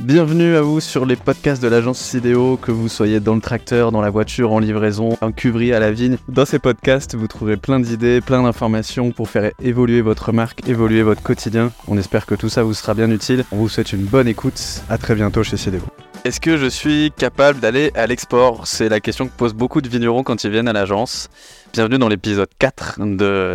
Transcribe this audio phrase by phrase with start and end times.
[0.00, 3.92] Bienvenue à vous sur les podcasts de l'agence Sidéo, que vous soyez dans le tracteur,
[3.92, 6.18] dans la voiture, en livraison, en cuverie à la vigne.
[6.28, 11.02] Dans ces podcasts, vous trouverez plein d'idées, plein d'informations pour faire évoluer votre marque, évoluer
[11.02, 11.72] votre quotidien.
[11.88, 13.44] On espère que tout ça vous sera bien utile.
[13.52, 14.82] On vous souhaite une bonne écoute.
[14.90, 15.80] À très bientôt chez Sidéo.
[16.24, 18.66] Est-ce que je suis capable d'aller à l'export?
[18.66, 21.30] C'est la question que posent beaucoup de vignerons quand ils viennent à l'agence.
[21.72, 22.98] Bienvenue dans l'épisode 4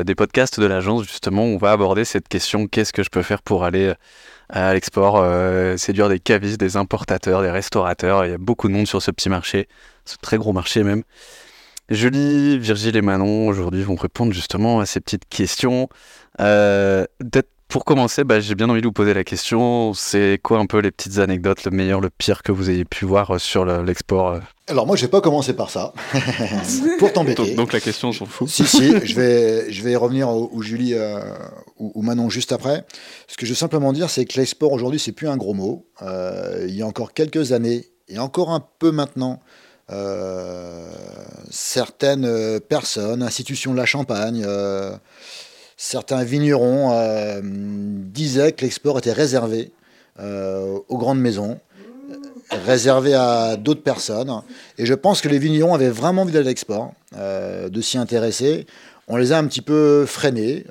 [0.04, 1.04] des podcasts de l'agence.
[1.04, 3.94] Justement, on va aborder cette question qu'est-ce que je peux faire pour aller
[4.52, 8.26] à l'export, euh, séduire des cavistes, des importateurs, des restaurateurs.
[8.26, 9.68] Il y a beaucoup de monde sur ce petit marché,
[10.06, 11.04] ce très gros marché même.
[11.90, 15.90] Julie, Virgile et Manon aujourd'hui vont répondre justement à ces petites questions.
[16.40, 17.06] Euh,
[17.72, 20.80] pour commencer, bah, j'ai bien envie de vous poser la question, c'est quoi un peu
[20.80, 24.40] les petites anecdotes, le meilleur, le pire que vous ayez pu voir sur l'export euh
[24.68, 25.94] Alors moi, je vais pas commencer par ça,
[27.00, 27.56] pour t'embêter.
[27.56, 28.50] Donc, la question, s'en fout.
[28.50, 31.22] Si, si, je vais, je vais revenir où, Julie euh,
[31.78, 32.86] ou, Manon juste après.
[33.30, 35.88] Ce que je veux simplement dire, c'est que l'export aujourd'hui, c'est plus un gros mot.
[36.02, 39.40] Euh, il y a encore quelques années, et encore un peu maintenant,
[41.50, 44.46] certaines personnes, institutions de la Champagne,
[45.82, 49.72] certains vignerons euh, disaient que l'export était réservé
[50.20, 51.60] euh, aux grandes maisons,
[52.52, 54.32] réservé à d'autres personnes.
[54.78, 57.98] Et je pense que les vignerons avaient vraiment envie d'aller à l'export, euh, de s'y
[57.98, 58.68] intéresser.
[59.08, 60.66] On les a un petit peu freinés,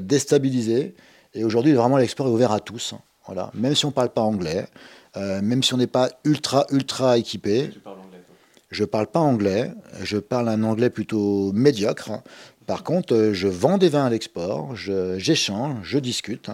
[0.00, 0.94] déstabilisés.
[1.34, 2.94] Et aujourd'hui, vraiment, l'export est ouvert à tous.
[3.26, 3.50] Voilà.
[3.54, 4.66] Même si on ne parle pas anglais,
[5.16, 7.70] même si on n'est pas ultra, ultra équipé.
[8.70, 9.70] Je ne parle pas anglais,
[10.02, 12.10] je parle un anglais plutôt médiocre.
[12.66, 16.50] Par contre, euh, je vends des vins à l'export, j'échange, je, discute.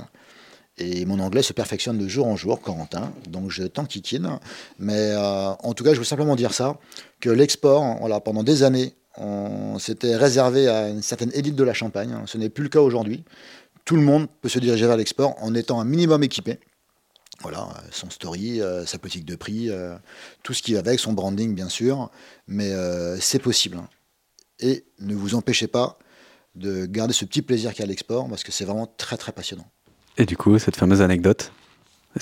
[0.78, 3.12] Et mon anglais se perfectionne de jour en jour, Corentin.
[3.28, 4.38] Donc je t'enquiquine.
[4.78, 6.78] Mais euh, en tout cas, je veux simplement dire ça,
[7.20, 11.74] que l'export, voilà, pendant des années, on s'était réservé à une certaine élite de la
[11.74, 12.16] Champagne.
[12.26, 13.24] Ce n'est plus le cas aujourd'hui.
[13.84, 16.58] Tout le monde peut se diriger vers l'export en étant un minimum équipé.
[17.42, 19.70] Voilà, son story, euh, sa politique de prix,
[20.42, 22.10] tout ce qui va avec, son branding bien sûr.
[22.48, 22.72] Mais
[23.20, 23.80] c'est possible.
[24.60, 25.98] Et ne vous empêchez pas
[26.54, 29.16] de garder ce petit plaisir qu'il y a à l'export parce que c'est vraiment très
[29.16, 29.66] très passionnant.
[30.18, 31.52] Et du coup, cette fameuse anecdote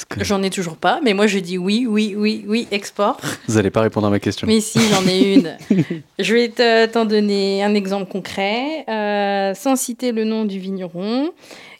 [0.08, 0.22] que...
[0.22, 3.20] J'en ai toujours pas, mais moi je dis oui, oui, oui, oui, export.
[3.48, 4.46] Vous n'allez pas répondre à ma question.
[4.46, 5.56] Mais si, j'en ai une.
[6.18, 11.32] je vais t'en donner un exemple concret, euh, sans citer le nom du vigneron,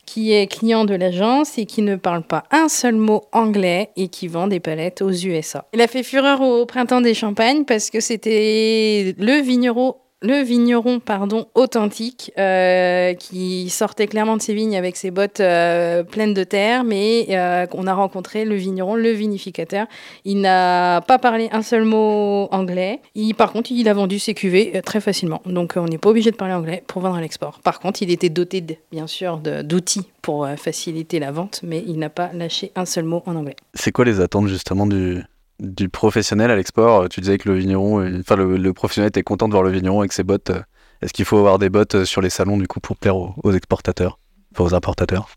[0.07, 4.09] qui est client de l'agence et qui ne parle pas un seul mot anglais et
[4.09, 5.67] qui vend des palettes aux USA.
[5.75, 10.99] Il a fait fureur au printemps des Champagnes parce que c'était le vigneron le vigneron
[10.99, 16.45] pardon authentique euh, qui sortait clairement de ses vignes avec ses bottes euh, pleines de
[16.45, 19.87] terre mais euh, on a rencontré le vigneron le vinificateur.
[20.25, 23.01] Il n'a pas parlé un seul mot anglais.
[23.15, 25.41] Il, par contre il a vendu ses cuvées très facilement.
[25.47, 27.61] Donc on n'est pas obligé de parler anglais pour vendre à l'export.
[27.61, 32.11] Par contre il était doté bien sûr d'outils pour faciliter la vente mais il n'a
[32.11, 33.57] pas lâché un seul mot en anglais.
[33.75, 35.23] C'est quoi les attentes justement du
[35.61, 37.03] du professionnel à l'export.
[37.03, 39.71] Euh, tu disais que le vigneron, euh, enfin le, professionnel était content de voir le
[39.71, 40.51] vigneron avec ses bottes.
[40.51, 40.61] Euh,
[41.03, 44.19] est-ce qu'il faut avoir des bottes sur les salons du coup pour plaire aux, exportateurs,
[44.59, 45.29] aux importateurs?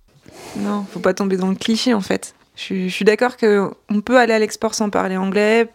[0.58, 2.34] Non, faut pas tomber dans le cliché en fait.
[2.56, 5.70] Je, suis d'accord qu'on peut aller à l'export sans parler anglais.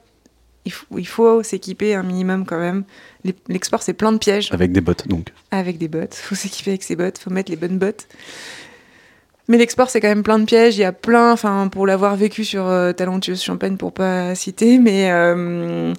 [0.65, 2.83] Il faut, il faut s'équiper un minimum quand même.
[3.49, 4.51] L'export, c'est plein de pièges.
[4.53, 5.33] Avec des bottes, donc.
[5.53, 6.17] Avec des bottes.
[6.21, 7.19] Il faut s'équiper avec ses bottes.
[7.21, 8.09] Il faut mettre les bonnes bottes.
[9.49, 10.77] Mais l'export, c'est quand même plein de pièges.
[10.77, 14.79] Il y a plein, enfin, pour l'avoir vécu sur euh, Talentueuse Champagne, pour pas citer,
[14.79, 15.93] mais euh,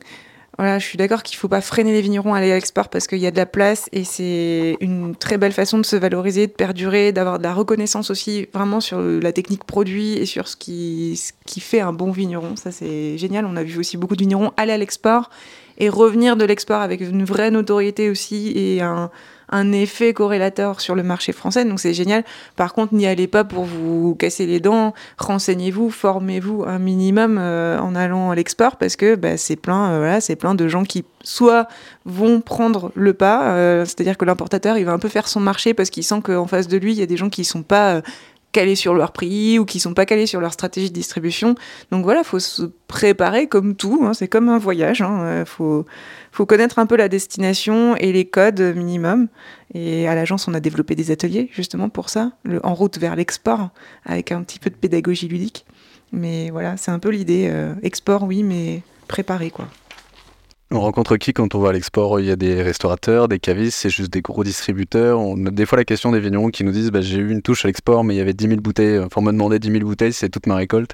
[0.58, 3.08] voilà, je suis d'accord qu'il faut pas freiner les vignerons à aller à l'export parce
[3.08, 6.48] qu'il y a de la place et c'est une très belle façon de se valoriser,
[6.48, 10.58] de perdurer, d'avoir de la reconnaissance aussi vraiment sur la technique produit et sur ce
[10.58, 12.56] qui, ce qui fait un bon vigneron.
[12.56, 13.46] Ça, c'est génial.
[13.46, 15.30] On a vu aussi beaucoup de vignerons aller à l'export
[15.78, 19.12] et revenir de l'export avec une vraie notoriété aussi et un
[19.50, 22.24] un effet corrélateur sur le marché français, donc c'est génial.
[22.56, 27.80] Par contre, n'y allez pas pour vous casser les dents, renseignez-vous, formez-vous un minimum euh,
[27.80, 31.68] en allant à l'export parce que bah, c'est plein, euh, plein de gens qui soit
[32.06, 35.74] vont prendre le pas, euh, c'est-à-dire que l'importateur il va un peu faire son marché
[35.74, 38.02] parce qu'il sent qu'en face de lui il y a des gens qui sont pas
[38.58, 41.54] calés sur leur prix ou qui sont pas calés sur leur stratégie de distribution.
[41.92, 44.02] Donc voilà, faut se préparer comme tout.
[44.04, 45.04] Hein, c'est comme un voyage.
[45.04, 45.86] Hein, faut
[46.32, 49.28] faut connaître un peu la destination et les codes minimum.
[49.76, 52.32] Et à l'agence, on a développé des ateliers justement pour ça,
[52.64, 53.70] en route vers l'export,
[54.06, 55.68] avec un petit peu de pédagogie ludique.
[56.12, 57.48] Mais voilà, c'est un peu l'idée.
[57.52, 59.68] Euh, export, oui, mais préparé quoi.
[60.70, 62.20] On rencontre qui quand on va à l'export?
[62.20, 65.20] Il y a des restaurateurs, des cavistes, c'est juste des gros distributeurs.
[65.36, 67.70] Des fois la question des vignerons qui nous disent bah, J'ai eu une touche à
[67.70, 69.00] l'export, mais il y avait 10 000 bouteilles.
[69.00, 70.92] Enfin, on m'a demandé 10 000 bouteilles, c'est toute ma récolte.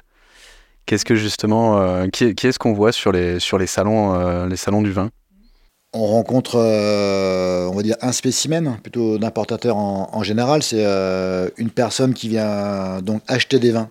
[0.86, 4.92] Qu'est-ce que justement, euh, qui, est-ce qu'on voit sur les, salons, euh, les salons du
[4.92, 5.10] vin?
[5.96, 10.64] On rencontre, euh, on va dire, un spécimen, plutôt d'importateur en, général.
[10.64, 13.90] C'est euh, une personne qui vient donc acheter des vins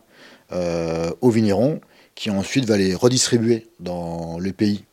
[0.51, 1.80] euh, au vigneron,
[2.13, 4.83] qui ensuite va les redistribuer dans le pays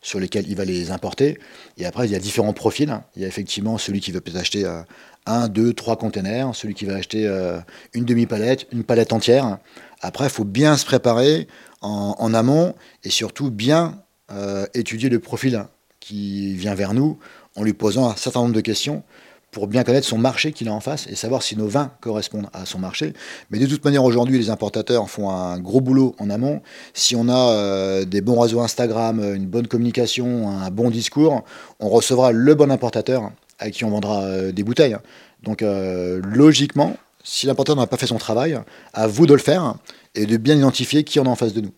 [0.00, 1.38] sur lesquels il va les importer.
[1.76, 3.00] Et après, il y a différents profils.
[3.16, 4.82] Il y a effectivement celui qui veut peut-être acheter euh,
[5.26, 7.58] un, deux, trois containers, celui qui va acheter euh,
[7.92, 9.58] une demi-palette, une palette entière.
[10.00, 11.46] Après, il faut bien se préparer
[11.82, 12.74] en, amont
[13.04, 15.64] et surtout bien euh, étudier le profil
[15.98, 17.18] qui vient vers nous
[17.56, 19.02] en lui posant un certain nombre de questions
[19.50, 22.48] pour bien connaître son marché qu'il a en face et savoir si nos vins correspondent
[22.52, 23.12] à son marché.
[23.50, 26.62] Mais de toute manière, aujourd'hui, les importateurs font un gros boulot en amont.
[26.94, 31.44] Si on a euh, des bons réseaux Instagram, une bonne communication, un bon discours,
[31.80, 34.96] on recevra le bon importateur à qui on vendra euh, des bouteilles.
[35.42, 38.58] Donc, euh, logiquement, si l'importateur n'a pas fait son travail,
[38.92, 39.74] à vous de le faire
[40.14, 41.72] et de bien identifier qui en a en face de nous.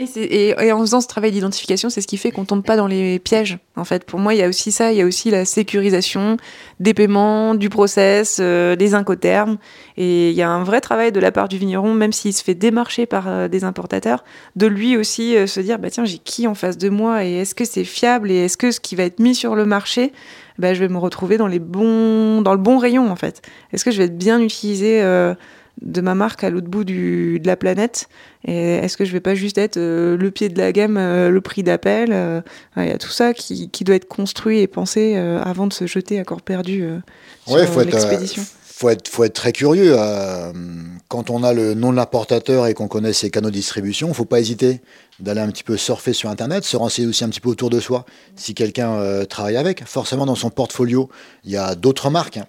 [0.00, 3.18] Et, en faisant ce travail d'identification, c'est ce qui fait qu'on tombe pas dans les
[3.18, 3.58] pièges.
[3.76, 4.92] En fait, pour moi, il y a aussi ça.
[4.92, 6.38] Il y a aussi la sécurisation
[6.78, 9.58] des paiements, du process, euh, des incoterms.
[9.98, 12.42] Et il y a un vrai travail de la part du vigneron, même s'il se
[12.42, 14.24] fait démarcher par euh, des importateurs,
[14.56, 17.34] de lui aussi euh, se dire bah tiens, j'ai qui en face de moi et
[17.34, 20.12] est-ce que c'est fiable et est-ce que ce qui va être mis sur le marché,
[20.58, 23.42] bah, je vais me retrouver dans les bons, dans le bon rayon en fait.
[23.72, 25.02] Est-ce que je vais être bien utilisé
[25.82, 28.08] de ma marque à l'autre bout du, de la planète
[28.46, 31.30] Et est-ce que je vais pas juste être euh, le pied de la gamme, euh,
[31.30, 32.40] le prix d'appel euh,
[32.76, 36.20] Il y a tout ça qui, doit être construit et pensé avant de se jeter
[36.20, 36.84] à corps perdu
[37.46, 38.44] sur l'expédition.
[38.62, 39.94] Faut être, faut être très curieux.
[41.08, 44.24] quand on a le nom de l'importateur et qu'on connaît ses canaux de distribution, faut
[44.24, 44.80] pas hésiter
[45.18, 47.80] d'aller un petit peu surfer sur Internet, se renseigner aussi un petit peu autour de
[47.80, 48.04] soi.
[48.36, 51.08] Si quelqu'un travaille avec, forcément dans son portfolio,
[51.44, 52.36] il y a d'autres marques.
[52.36, 52.46] Hein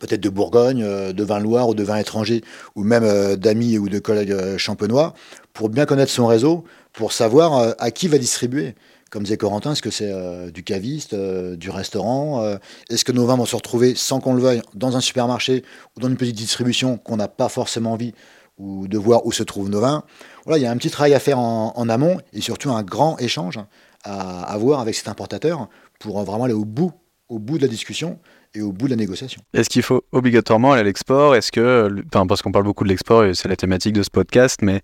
[0.00, 2.42] peut-être de Bourgogne, euh, de vin Loire ou de vin étranger,
[2.74, 5.14] ou même euh, d'amis ou de collègues euh, champenois,
[5.52, 8.74] pour bien connaître son réseau, pour savoir à qui va distribuer.
[9.10, 10.12] Comme disait Corentin, est-ce que c'est
[10.50, 12.56] du caviste, du restaurant
[12.90, 15.62] Est-ce que nos vins vont se retrouver sans qu'on le veuille dans un supermarché
[15.96, 18.12] ou dans une petite distribution qu'on n'a pas forcément envie
[18.58, 20.04] ou de voir où se trouvent nos vins?
[20.44, 22.82] Voilà, il y a un petit travail à faire en, en amont et surtout un
[22.82, 23.58] grand échange
[24.04, 26.92] à avoir avec cet importateur pour vraiment aller au bout,
[27.28, 28.18] au bout de la discussion
[28.56, 29.42] et au bout de la négociation.
[29.52, 31.34] Est-ce qu'il faut obligatoirement aller à l'export?
[31.36, 34.10] Est-ce que, enfin, parce qu'on parle beaucoup de l'export et c'est la thématique de ce
[34.10, 34.82] podcast, mais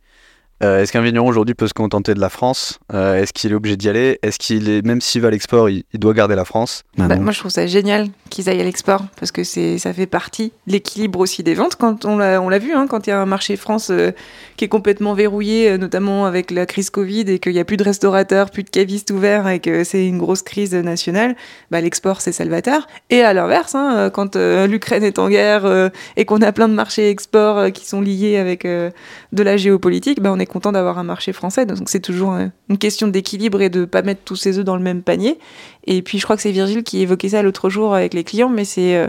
[0.62, 2.78] euh, est-ce qu'un vigneron aujourd'hui peut se contenter de la France?
[2.94, 4.18] Euh, Est-ce qu'il est obligé d'y aller?
[4.22, 6.84] Est-ce qu'il est, même s'il va à l'export, il, doit garder la France?
[6.96, 10.06] Bah, Moi, je trouve ça génial qu'ils aillent à l'export parce que c'est, ça fait
[10.06, 11.74] partie de l'équilibre aussi des ventes.
[11.76, 14.12] Quand on l'a, on l'a vu, hein, quand il y a un marché France euh,
[14.56, 17.84] qui est complètement verrouillé, notamment avec la crise Covid et qu'il n'y a plus de
[17.84, 21.34] restaurateurs, plus de cavistes ouverts et que c'est une grosse crise nationale,
[21.72, 22.86] bah, l'export c'est salvateur.
[23.10, 27.10] Et à l'inverse, hein, quand l'Ukraine est en guerre et qu'on a plein de marchés
[27.10, 28.92] export qui sont liés avec de
[29.32, 31.66] la géopolitique, bah, on est content d'avoir un marché français.
[31.66, 34.76] Donc c'est toujours euh, une question d'équilibre et de pas mettre tous ses œufs dans
[34.76, 35.38] le même panier.
[35.84, 38.50] Et puis je crois que c'est Virgile qui évoquait ça l'autre jour avec les clients,
[38.50, 39.08] mais c'est euh,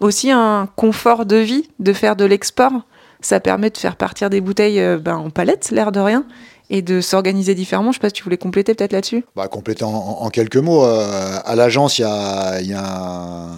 [0.00, 2.72] aussi un confort de vie de faire de l'export.
[3.20, 6.24] Ça permet de faire partir des bouteilles euh, ben, en palette, l'air de rien,
[6.70, 7.90] et de s'organiser différemment.
[7.90, 9.24] Je sais pas si tu voulais compléter peut-être là-dessus.
[9.34, 10.84] Bah, compléter en, quelques mots.
[10.84, 13.48] à l'agence, il y a, y a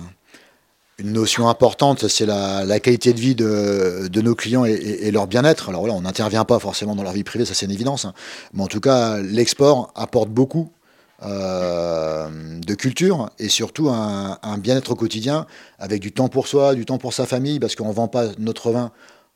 [0.98, 5.68] une notion importante, c'est la, qualité de vie de, nos clients et, leur bien-être.
[5.68, 8.04] Alors là, on n'intervient pas forcément dans leur vie privée, ça c'est une évidence.
[8.04, 8.14] Hein.
[8.52, 10.72] Mais en tout cas, l'export apporte beaucoup
[11.22, 12.28] euh,
[12.60, 15.46] de culture et surtout un, un bien-être au quotidien
[15.78, 18.26] avec du temps pour soi, du temps pour sa famille, parce qu'on ne vend pas
[18.38, 18.90] notre vin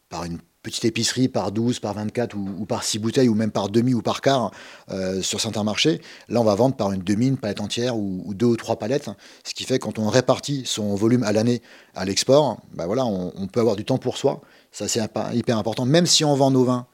[0.09, 3.69] par une petite épicerie par 12, par 24 ou, par 6 bouteilles ou même par
[3.69, 4.53] demi ou par quart
[4.91, 6.01] euh, sur certains marchés.
[6.29, 9.11] Là, on va vendre par une demi, une palette entière ou, deux ou trois palettes.
[9.45, 11.63] Ce qui fait quand on répartit son volume à l'année
[11.95, 14.41] à l'export, bah voilà, on, peut avoir du temps pour soi.
[14.71, 15.01] Ça, c'est
[15.35, 15.85] hyper important.
[15.85, 16.87] Même si on vend nos vins,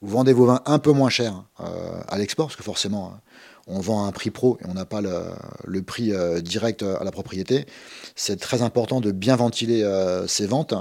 [0.00, 3.20] vous vendez vos vins un peu moins cher euh, à l'export, parce que forcément, hein,
[3.66, 7.04] on vend à un prix pro et on n'a pas le, prix euh, direct à
[7.04, 7.66] la propriété.
[8.14, 9.84] C'est très important de bien ventiler
[10.26, 10.74] ces ventes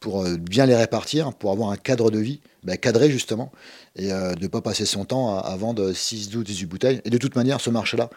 [0.00, 3.52] pour euh, bien les répartir, pour avoir un cadre de vie bah, cadré justement,
[3.96, 7.00] et euh, de ne pas passer son temps à, vendre 6, 12, 18 bouteilles.
[7.04, 8.10] Et de toute manière, ce marché-là,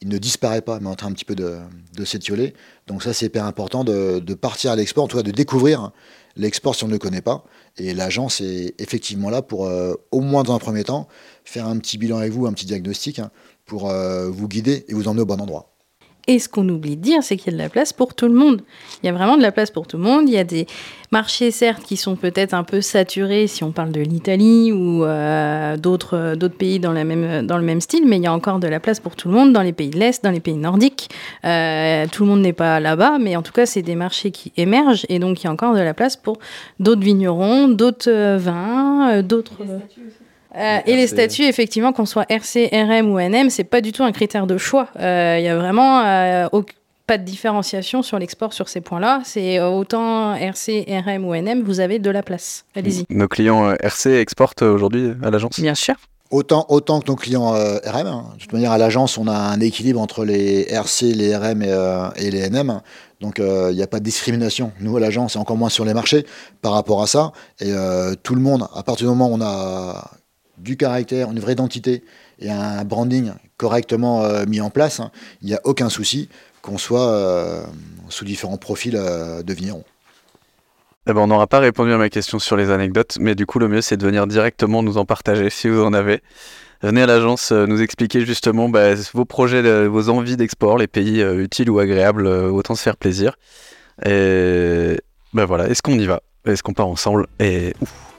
[0.00, 1.58] il ne disparaît pas, mais en train un petit peu de,
[1.96, 2.54] de s'étioler.
[2.86, 5.92] Donc ça, c'est hyper important de, partir à l'export, en tout cas de découvrir
[6.34, 7.44] l'export si on ne le connaît pas.
[7.78, 11.08] Et l'agence est effectivement là pour, euh, au moins dans un premier temps,
[11.44, 13.30] faire un petit bilan avec vous, un petit diagnostic, hein,
[13.64, 15.71] pour vous guider et vous emmener au bon endroit.
[16.28, 18.28] Et ce qu'on oublie de dire, c'est qu'il y a de la place pour tout
[18.28, 18.62] le monde.
[19.02, 20.28] Il y a vraiment de la place pour tout le monde.
[20.28, 20.68] Il y a des
[21.10, 25.76] marchés, certes, qui sont peut-être un peu saturés si on parle de l'Italie ou euh,
[25.76, 28.68] d'autres, pays dans, la même, dans le même style, mais il y a encore de
[28.68, 31.10] la place pour tout le monde dans les pays de l'Est, dans les pays nordiques.
[31.44, 34.52] Euh, tout le monde n'est pas là-bas, mais en tout cas, c'est des marchés qui
[34.56, 36.38] émergent et donc il y a encore de la place pour
[36.78, 39.58] d'autres vignerons, d'autres euh, vins, d'autres.
[40.56, 44.04] Euh, et les statuts, effectivement, qu'on soit RC, RM ou NM, c'est pas du tout
[44.04, 44.88] un critère de choix.
[44.96, 46.46] Il euh, y a vraiment euh,
[47.06, 49.20] pas de différenciation sur l'export sur ces points-là.
[49.24, 52.64] C'est euh, autant RC, RM ou NM, vous avez de la place.
[52.76, 53.04] Allez-y.
[53.10, 55.58] Nos clients euh, RC exportent aujourd'hui à l'agence?
[55.58, 55.94] Bien sûr.
[56.30, 58.06] Autant, autant que nos clients euh, RM.
[58.06, 58.24] hein.
[58.34, 61.66] De toute manière, à l'agence, on a un équilibre entre les RC, les RM et,
[61.68, 62.80] euh, et les NM.
[63.20, 64.72] Donc, euh, il n'y a pas de discrimination.
[64.80, 66.24] Nous, à l'agence, et encore moins sur les marchés
[66.62, 67.32] par rapport à ça.
[67.60, 70.10] Et euh, tout le monde, à partir du moment où on a
[70.58, 72.02] du caractère, une vraie identité
[72.38, 76.28] et un branding correctement euh, mis en place, hein, il n'y a aucun souci
[76.62, 77.64] qu'on soit euh,
[78.08, 79.84] sous différents profils euh, de vignerons.
[81.08, 83.58] Eh ben, on n'aura pas répondu à ma question sur les anecdotes, mais du coup,
[83.58, 86.22] le mieux, c'est de venir directement nous en partager si vous en avez.
[86.80, 91.70] Venez à l'agence nous expliquer justement bah, vos projets, vos envies d'export, les pays utiles
[91.70, 93.36] ou agréables, autant se faire plaisir.
[94.04, 94.96] Et
[95.32, 96.22] ben voilà, est-ce qu'on y va?
[96.44, 97.26] Est-ce qu'on part ensemble?
[97.38, 98.11] Et ouf,